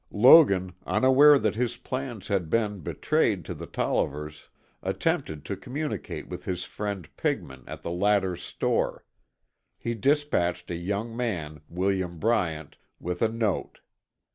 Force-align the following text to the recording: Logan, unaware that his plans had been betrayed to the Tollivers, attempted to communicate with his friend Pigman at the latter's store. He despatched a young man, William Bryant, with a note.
Logan, 0.09 0.73
unaware 0.87 1.37
that 1.37 1.53
his 1.53 1.77
plans 1.77 2.27
had 2.27 2.49
been 2.49 2.79
betrayed 2.79 3.45
to 3.45 3.53
the 3.53 3.67
Tollivers, 3.67 4.49
attempted 4.81 5.45
to 5.45 5.55
communicate 5.55 6.27
with 6.27 6.45
his 6.45 6.63
friend 6.63 7.07
Pigman 7.17 7.63
at 7.67 7.83
the 7.83 7.91
latter's 7.91 8.41
store. 8.41 9.05
He 9.77 9.93
despatched 9.93 10.71
a 10.71 10.75
young 10.75 11.15
man, 11.15 11.61
William 11.69 12.17
Bryant, 12.17 12.77
with 12.99 13.21
a 13.21 13.29
note. 13.29 13.79